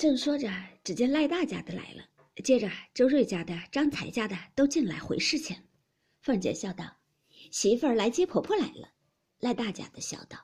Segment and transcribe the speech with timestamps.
[0.00, 0.48] 正说着，
[0.82, 2.02] 只见赖大家的来了，
[2.42, 5.54] 接着周瑞家的、张才家的都进来回事情。
[6.22, 6.96] 凤姐笑道
[7.52, 8.88] ：“媳妇儿来接婆婆来了。”
[9.40, 10.38] 赖大家的笑道：“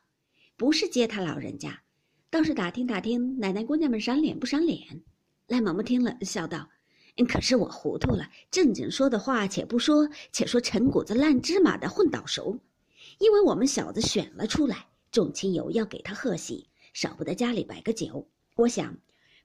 [0.58, 1.80] 不是接他老人家，
[2.29, 5.02] 倒是打听打听奶奶姑娘们赏脸不赏脸。”
[5.48, 6.68] 赖嬷嬷听了，笑道
[7.27, 12.61] ：“可是我糊涂了，正经说的话且不说，且说陈谷子烂芝麻的混倒熟，
[13.18, 18.29] 因为我们小子选了出来，众亲友要给他贺喜，少不得家里摆个酒。
[18.57, 18.95] 我想。”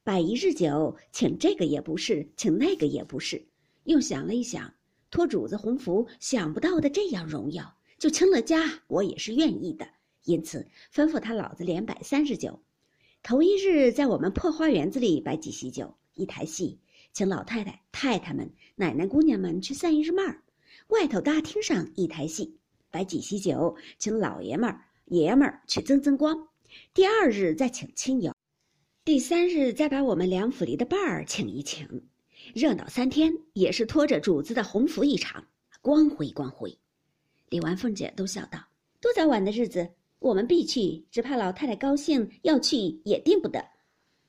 [0.04, 3.46] 摆一日酒，请这个也不是，请那个也不是。
[3.84, 4.74] 又想了一想，
[5.12, 9.88] 托主子洪福，想不到的这样荣耀，就清了家，我也是愿意的。
[10.24, 12.60] 因此吩咐他老子连摆三日酒。
[13.22, 16.80] 头一日在我们破花园子里摆几席酒，一台戏，
[17.14, 20.42] 请老太太、太太们、奶奶、姑娘们去散一日闷儿。
[20.88, 22.58] 外头大厅上一台戏，
[22.90, 26.48] 摆几席酒，请老爷们儿、爷们儿去增增光。
[26.92, 28.34] 第二日再请亲友。
[29.04, 31.88] 第三日再把我们梁府里的伴儿请一请，
[32.54, 35.44] 热闹三天也是拖着主子的鸿福一场，
[35.82, 36.78] 光辉光辉。
[37.50, 38.64] 李纨、凤姐都笑道
[39.02, 39.90] ：“多早晚的日子，
[40.20, 43.60] 我们必去，只怕老太太高兴要去也定不得。”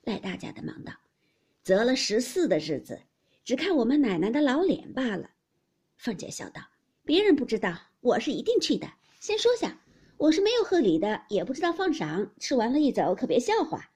[0.05, 0.93] 赖大家的忙道
[1.63, 2.99] ：“择了十四的日子，
[3.45, 5.29] 只看我们奶奶的老脸罢了。”
[5.99, 6.63] 凤姐笑道
[7.05, 8.91] ：“别人不知道，我是一定去的。
[9.21, 9.79] 先说下，
[10.17, 13.87] 我是没有贺礼的，也不知道放赏，吃完了一走，可别笑话。”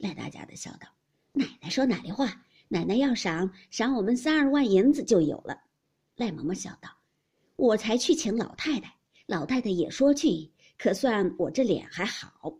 [0.00, 0.88] 赖大家的笑道
[1.32, 2.42] ：“奶奶说哪里话？
[2.68, 5.60] 奶奶要赏赏我们三二万银子就有了。”
[6.16, 6.88] 赖嬷嬷笑道
[7.56, 12.58] ：“我才去请老太太，老太太也说去，可算我这脸还好。”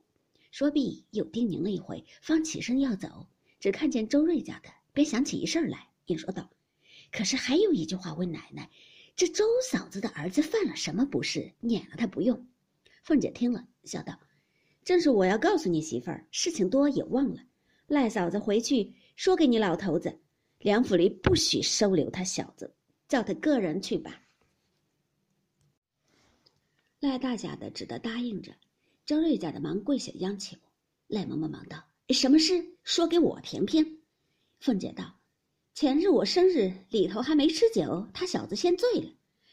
[0.53, 3.27] 说毕又叮咛了一回，方起身要走，
[3.59, 6.51] 只看见周瑞家的，便想起一事来，应说道
[7.11, 8.69] ：“可是还有一句话问奶奶，
[9.17, 11.51] 这周嫂子的儿子犯了什么不是？
[11.61, 12.47] 撵了他不用。”
[13.03, 14.19] 凤姐听了，笑道。
[14.91, 17.41] 正是我要告诉你媳妇儿，事情多也忘了。
[17.87, 20.19] 赖嫂子回去说给你老头子，
[20.59, 22.75] 梁府里不许收留他小子，
[23.07, 24.21] 叫他个人去吧。
[26.99, 28.53] 赖大家的只得答应着，
[29.07, 30.57] 张瑞家的忙跪下央求。
[31.07, 32.75] 赖嬷嬷忙道：“什么事？
[32.83, 34.01] 说给我听听。”
[34.59, 35.21] 凤姐道
[35.73, 39.09] ：“前日我生日里头还没吃酒，他小子先醉了，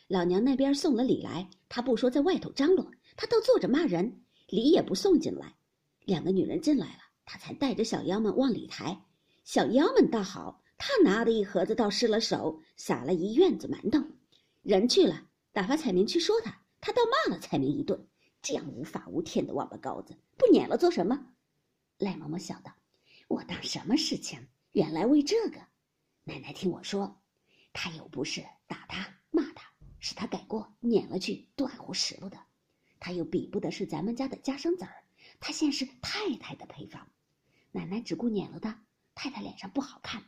[0.07, 5.55] 老娘那边送了礼来，他不说在外头张罗，他倒坐着骂人。”礼也不送进来，
[6.05, 9.01] 两个女人进来了，他才带着小妖们往里抬。
[9.43, 14.07] 小妖们倒好，他拿的一盒子倒失了手，撒了一院子馒头。
[14.61, 18.07] 人去了，打发彩明去说他，他倒骂了彩明一顿。
[18.41, 21.33] 这样无法无天的王八羔子，不撵了做什么？
[21.97, 22.71] 赖嬷嬷笑道
[23.27, 24.47] ：“我当什么事情？
[24.71, 25.59] 原来为这个。
[26.23, 27.19] 奶奶听我说，
[27.73, 29.69] 他又不是，打他骂他，
[29.99, 32.37] 使他改过，撵了去，断乎实了的。”
[32.99, 35.03] 他又比不得是咱们家的家生子儿，
[35.39, 37.09] 他现是太太的陪房，
[37.71, 38.85] 奶奶只顾撵了他，
[39.15, 40.23] 太太脸上不好看。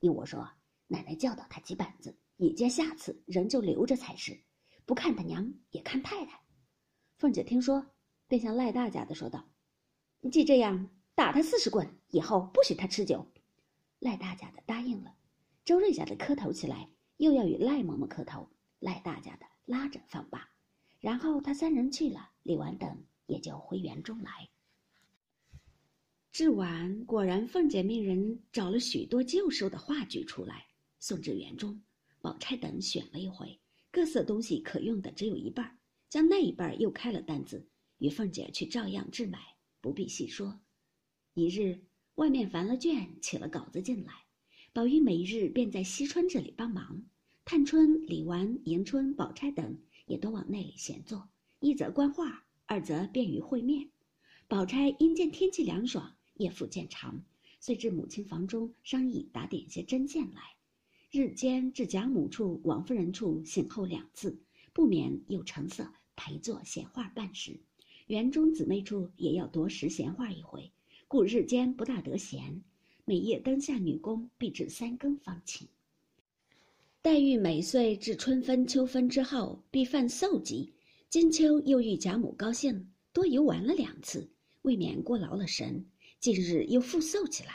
[0.00, 0.48] 依我说，
[0.86, 4.38] 奶奶教导他几板子，以见下次人就留着才是，
[4.84, 6.40] 不看他娘也看太太。
[7.16, 7.86] 凤姐听说，
[8.28, 9.48] 便向赖大家的说道
[10.30, 13.26] ：“既这样，打他四十棍，以后不许他吃酒。”
[14.00, 15.14] 赖大家的答应了。
[15.64, 20.53] 周瑞家的磕头起来，又要与赖嬷嬷磕头，赖大家的拉着放罢。
[21.04, 24.48] 然后他三人去了，李纨等也就回园中来。
[26.32, 30.66] 至晚，果然凤姐命人找了许多旧收的话剧出来，
[31.00, 31.78] 送至园中。
[32.22, 33.60] 宝钗等选了一回，
[33.90, 35.78] 各色东西可用的只有一半，
[36.08, 39.38] 将那一半又开了单子，与凤姐去照样置买，
[39.82, 40.58] 不必细说。
[41.34, 41.84] 一日，
[42.14, 44.24] 外面烦了卷，起了稿子进来，
[44.72, 47.04] 宝玉每日便在惜春这里帮忙，
[47.44, 49.78] 探春、李纨、迎春、宝钗等。
[50.06, 53.88] 也都往那里闲坐，一则观画，二则便于会面。
[54.46, 57.24] 宝钗因见天气凉爽，夜复渐长，
[57.58, 60.42] 遂至母亲房中商议打点些针线来。
[61.10, 64.38] 日间至贾母处、王夫人处醒后两次，
[64.74, 67.58] 不免又成色陪坐闲话半时。
[68.08, 70.70] 园中姊妹处也要夺时闲话一回，
[71.08, 72.62] 故日间不大得闲。
[73.06, 75.66] 每夜灯下女工必至三更方寝。
[77.04, 80.72] 黛玉每岁至春分、秋分之后，必犯嗽疾。
[81.10, 84.26] 金秋又遇贾母高兴，多游玩了两次，
[84.62, 85.84] 未免过劳了神。
[86.18, 87.52] 近日又复嗽起来，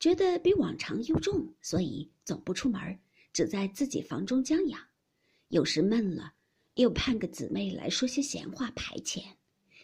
[0.00, 2.98] 觉得比往常又重，所以总不出门，
[3.32, 4.80] 只在自己房中将养。
[5.46, 6.32] 有时闷了，
[6.74, 9.22] 又盼个姊妹来说些闲话排遣。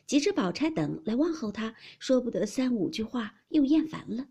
[0.08, 4.26] 及至宝钗等来问候他，说不得三五句话，又厌烦了。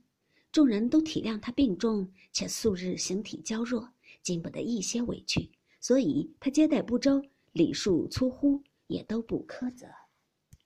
[0.51, 3.89] 众人都体谅他病重，且素日形体娇弱。
[4.23, 7.21] 经不得一些委屈，所以他接待不周，
[7.51, 9.87] 礼数粗忽，也都不苛责。